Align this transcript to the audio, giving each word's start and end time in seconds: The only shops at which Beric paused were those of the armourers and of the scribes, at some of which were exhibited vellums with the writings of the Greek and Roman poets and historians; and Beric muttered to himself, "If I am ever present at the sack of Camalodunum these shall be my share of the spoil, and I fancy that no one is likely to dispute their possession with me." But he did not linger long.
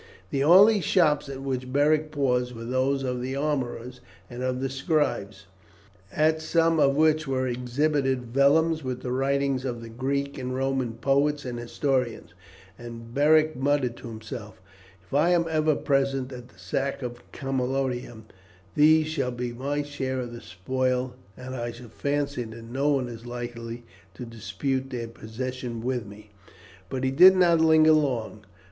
The 0.31 0.43
only 0.43 0.81
shops 0.81 1.29
at 1.29 1.43
which 1.43 1.71
Beric 1.71 2.09
paused 2.11 2.55
were 2.55 2.65
those 2.65 3.03
of 3.03 3.21
the 3.21 3.35
armourers 3.35 4.01
and 4.31 4.41
of 4.41 4.59
the 4.59 4.67
scribes, 4.67 5.45
at 6.11 6.41
some 6.41 6.79
of 6.79 6.95
which 6.95 7.27
were 7.27 7.45
exhibited 7.45 8.33
vellums 8.33 8.81
with 8.83 9.03
the 9.03 9.11
writings 9.11 9.63
of 9.63 9.79
the 9.79 9.89
Greek 9.89 10.39
and 10.39 10.55
Roman 10.55 10.93
poets 10.93 11.45
and 11.45 11.59
historians; 11.59 12.33
and 12.79 13.13
Beric 13.13 13.55
muttered 13.55 13.95
to 13.97 14.07
himself, 14.07 14.59
"If 15.03 15.13
I 15.13 15.29
am 15.33 15.45
ever 15.47 15.75
present 15.75 16.31
at 16.33 16.47
the 16.49 16.57
sack 16.57 17.03
of 17.03 17.21
Camalodunum 17.31 18.25
these 18.73 19.05
shall 19.05 19.29
be 19.29 19.53
my 19.53 19.83
share 19.83 20.19
of 20.21 20.33
the 20.33 20.41
spoil, 20.41 21.13
and 21.37 21.53
I 21.55 21.71
fancy 21.73 22.41
that 22.41 22.63
no 22.63 22.89
one 22.89 23.07
is 23.07 23.27
likely 23.27 23.85
to 24.15 24.25
dispute 24.25 24.89
their 24.89 25.09
possession 25.09 25.79
with 25.83 26.07
me." 26.07 26.31
But 26.89 27.03
he 27.03 27.11
did 27.11 27.35
not 27.35 27.61
linger 27.61 27.91
long. 27.93 28.45